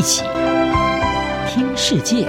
[0.00, 0.24] 一起
[1.46, 2.24] 听世界，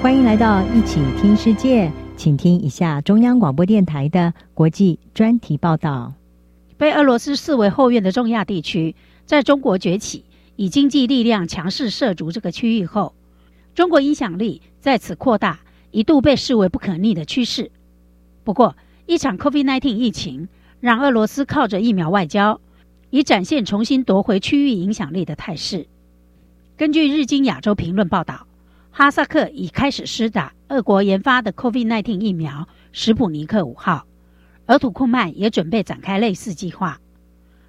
[0.00, 6.14] 欢迎来到一起听世界，请听一下中央广播电台的国际专题报道。
[6.78, 10.24] 被俄罗斯视为后院的中亚地区，在中国崛起，
[10.56, 13.14] 以经济力量强势涉足这个区域后，
[13.74, 15.60] 中国影响力在此扩大，
[15.90, 17.70] 一度被视为不可逆的趋势。
[18.42, 20.48] 不过，一场 COVID-19 疫情
[20.80, 22.58] 让俄罗斯靠着疫苗外交，
[23.14, 25.86] 以展现重新夺回区域影响力的态势。
[26.76, 28.48] 根据日经亚洲评论报道，
[28.90, 34.04] 哈萨克已开始施打俄国研发的 COVID-19 疫苗“史普尼克五号”，
[34.66, 37.00] 而土库曼也准备展开类似计划。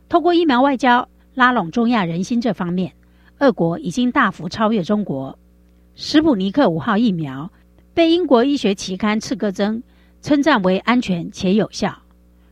[0.09, 2.93] 透过疫苗外交拉拢中亚人心，这方面，
[3.37, 5.37] 俄国已经大幅超越中国。
[5.93, 7.51] “史普尼克五号”疫苗
[7.93, 9.83] 被英国医学期刊《刺胳针》
[10.27, 12.01] 称赞为安全且有效。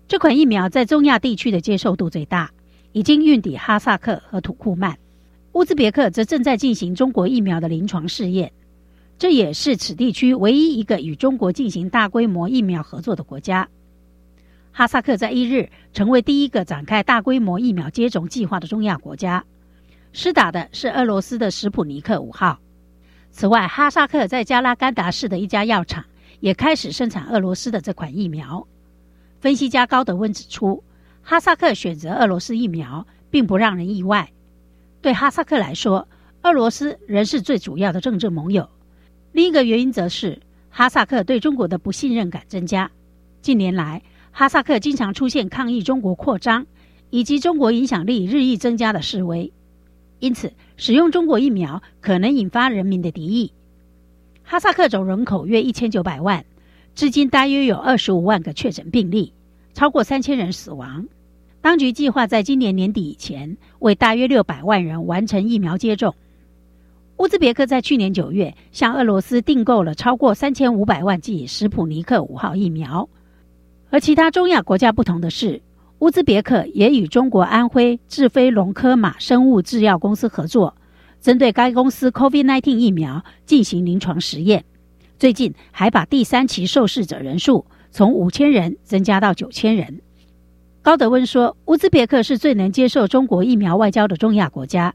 [0.08, 2.52] 这款疫苗在中亚地区的接受度最大。
[2.94, 4.98] 已经运抵哈萨克和土库曼，
[5.54, 8.52] 乌兹别克则正在进行中国疫苗的临床试验，
[9.18, 13.68] 这也是此地区唯一一个与中国进行大规模疫苗合作的国家。
[14.72, 19.44] 哈萨克在一日成为第一个展开大规模疫苗接种计划的中亚国家，
[20.12, 22.60] 施打的是俄罗斯的史普尼克五号。
[23.32, 26.06] 此外，哈萨克在加拉干达市的一家药厂
[26.42, 28.68] 也开始生产俄罗斯的这款疫苗。
[29.42, 30.84] 分析家高德温指出。
[31.26, 34.30] 哈萨克选择俄罗斯疫苗，并不让人意外。
[35.02, 36.08] 对哈萨克来说，
[36.42, 38.70] 俄罗斯仍是最主要的政治盟友。
[39.32, 42.92] 另一个原因则是哈萨克对中国的不信任感增加。
[43.42, 46.66] 近年来，哈萨克经常出现抗议中国扩张
[47.10, 49.54] 以及中国影响力日益增加的示威，
[50.20, 53.54] 因此使用中国疫苗可能引发人民的敌意。
[54.44, 56.44] 哈萨克总人口约一千九百万，
[56.96, 59.34] 至今大约有二十五万个确诊病例。
[59.74, 61.06] 超过三千人死亡。
[61.62, 66.14] 当局计划在今年年底以前为大约六百万人完成疫苗接种。
[67.18, 73.08] 乌兹别克在去年九月向俄罗斯订购了超过三千五百万剂史普尼克五号疫苗。
[73.90, 75.62] 和其他中亚国家不同的是，
[76.00, 80.76] 乌兹别克也与中国安徽智飞龙科马生物制药公司合作，
[81.22, 84.66] 针对该公司 COVID-19 疫苗进行临床实验。
[85.18, 87.66] 最近还把第三期受试者人数。
[87.94, 90.02] 从五千人增加到九千人。
[90.82, 94.92] 高德温说：“乌兹别克是最能接受中国疫苗外交的中亚国家。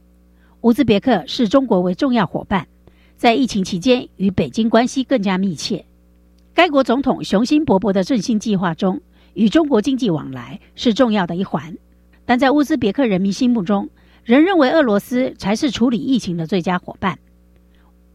[0.61, 2.67] 乌兹别克视中国为重要伙伴，
[3.15, 5.83] 在疫情期间与北京关系更加密切。
[6.53, 8.99] 该国总统雄心勃勃的振兴计划中，
[9.33, 11.73] 与中国经济往来是重要的一环。
[12.25, 13.89] 但在乌兹别克人民心目中，
[14.25, 17.17] 仍认为俄罗斯才是处理疫情的最佳伙伴。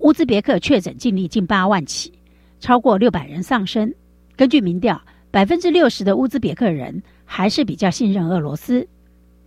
[0.01, 2.13] 乌兹别克确诊病例近八万起，
[2.61, 3.91] 超过六百人丧生。”
[4.37, 5.01] 根据民调，
[5.31, 8.89] 百分之六十的乌兹别克人还是比较信任俄罗斯。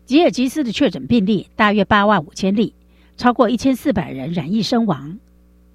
[0.05, 2.73] 吉尔吉斯的确诊病例大约八万五千例，
[3.17, 5.19] 超过一千四百人染疫身亡。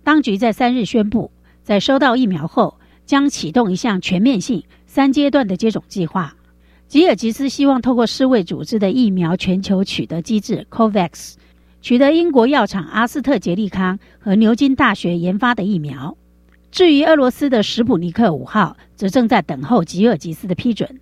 [0.03, 1.31] 当局在三日宣布，
[1.63, 6.35] 在收到疫苗后，将启动一项全面性三阶段的接种计划。
[6.89, 11.35] 吉尔吉斯希望透过世卫组织的疫苗全球取得机制 （COVAX），
[11.83, 16.17] 取得英国药厂阿斯特捷利康和牛津大学研发的疫苗。
[16.73, 21.01] 至于俄罗斯的史普尼克五号，则正在等候吉尔吉斯的批准。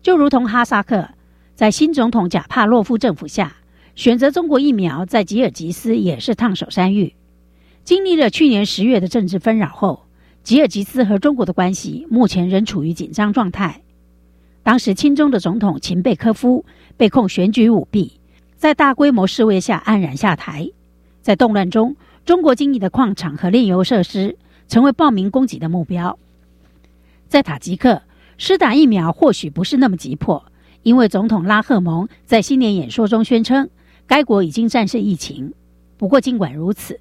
[0.00, 1.10] 就如同哈萨克，
[1.54, 3.56] 在新总统贾帕洛夫政府下，
[3.94, 7.14] 选择中国疫苗，在吉尔吉斯也是烫手山芋。
[7.84, 10.06] 经历了去年十月的政治纷扰后，
[10.42, 13.82] 吉尔吉斯和中国的关系目前仍处于紧张状态。
[14.62, 16.64] 当时亲中的总统秦贝科夫
[16.96, 18.18] 被控选举舞弊，
[18.56, 20.70] 在大规模示威下黯然下台。
[21.20, 21.94] 在动乱中，
[22.24, 24.38] 中国经营的矿场和炼油设施。
[24.68, 26.18] 成为暴民攻击的目标。
[27.28, 28.02] 在塔吉克，
[28.36, 30.44] 施打疫苗或许不是那么急迫，
[30.82, 33.68] 因为总统拉赫蒙在新年演说中宣称，
[34.06, 35.52] 该国已经战胜疫情。
[35.96, 37.00] 不过，尽管如此，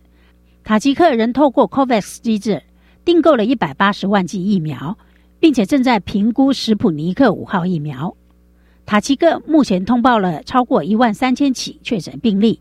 [0.64, 2.64] 塔吉克仍透过 COVAX 机制
[3.06, 4.98] 订购了一百八十万剂疫苗，
[5.40, 8.16] 并且正在评估史普尼克五号疫苗。
[8.86, 12.60] 塔吉克目前通报了超过一万三千起确诊病例，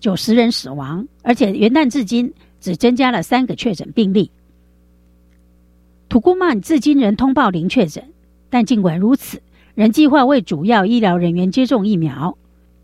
[0.00, 4.30] 九十人死亡，而且元旦至今只增加了三个确诊病例。
[6.10, 8.02] 土库曼至今仍通报零确诊，
[8.50, 9.40] 但尽管如此，
[9.76, 12.36] 仍计划为主要医疗人员接种疫苗。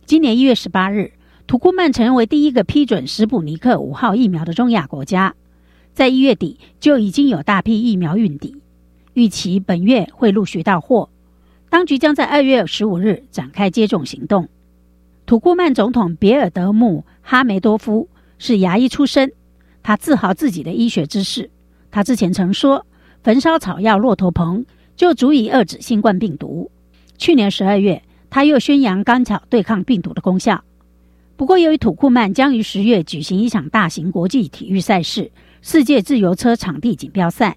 [0.04, 1.10] 今年一月十八日，
[1.48, 5.34] 土库曼成为第一个批准史普尼克五号疫苗的中亚国家，
[5.92, 8.62] 在一月底就已经有大批疫苗运抵，
[9.14, 11.08] 预期本月会陆续到货。
[11.68, 14.48] 当局将在二月十五日展开接种行动。
[15.26, 18.08] 土库曼总统别尔德穆哈梅多夫
[18.38, 19.32] 是牙医出身，
[19.82, 21.50] 他自豪自己的医学知识。
[21.90, 22.85] 他之前曾说。
[23.26, 24.64] 焚烧草药骆驼棚
[24.94, 26.70] 就足以遏制新冠病毒。
[27.18, 28.00] 去年十二月，
[28.30, 30.62] 他又宣扬甘草对抗病毒的功效。
[31.34, 35.28] 不过，由于土库曼将于十月举行一场大型国际体育赛事——
[35.60, 37.56] 世界自由车场地锦标赛，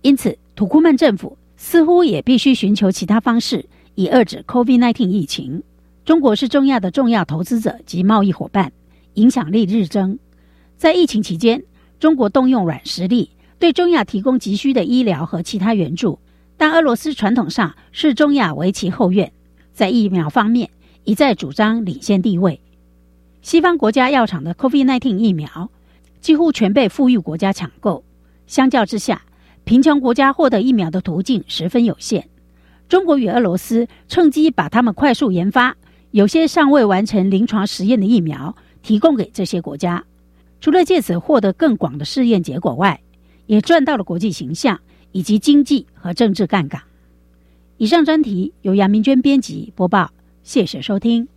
[0.00, 3.66] 因此土库曼政府似乎也必须寻求其他方式，
[3.96, 5.62] 以遏制 COVID-19 疫情。
[6.06, 8.72] 中国是中亚的重要投资者及贸易伙伴，
[9.16, 10.18] 影响力日增。
[10.78, 11.62] 在疫情期间，
[12.00, 13.28] 中国动用软实力，
[13.58, 16.18] 对中亚提供急需的医疗和其他援助。
[16.56, 19.32] 但俄罗斯传统上视中亚为其后院，
[19.72, 20.70] 在疫苗方面
[21.02, 22.60] 一再主张领先地位。
[23.42, 25.70] 西方国家药厂的 COVID-19 疫苗
[26.20, 28.04] 几乎全被富裕国家抢购，
[28.46, 29.22] 相较之下，
[29.64, 32.28] 贫穷国家获得疫苗的途径十分有限。
[32.88, 35.76] 中国与俄罗斯趁机把他们快速研发、
[36.12, 40.04] 有些尚未完成临床实验的疫苗提供给这些国家，
[40.60, 43.00] 除了借此获得更广的试验结果外，
[43.46, 44.80] 也赚到了国际形象
[45.12, 46.82] 以及经济和政治杠杆。
[47.76, 50.10] 以上专题由杨明娟编辑播报，
[50.42, 51.28] 谢谢收听。